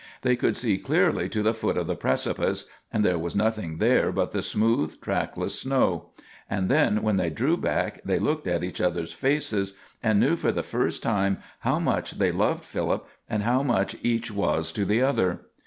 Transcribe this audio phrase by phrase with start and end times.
[0.23, 4.11] They could see clearly to the foot of the precipice, and there was nothing there
[4.11, 6.09] but the smooth, trackless snow;
[6.49, 10.51] and then when they drew back they looked in each other's faces and knew for
[10.51, 15.03] the first time how much they loved Philip and how much each was to the
[15.03, 15.41] other.